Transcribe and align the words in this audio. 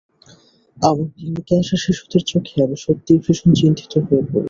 আমার 0.77 1.07
ক্লিনিকে 1.11 1.53
আসা 1.61 1.77
শিশুদের 1.83 2.21
দেখে 2.29 2.55
আমি 2.65 2.77
সত্যিই 2.85 3.21
ভীষণ 3.23 3.49
চিন্তিত 3.59 3.93
হয়ে 3.97 4.23
পড়ি। 4.23 4.39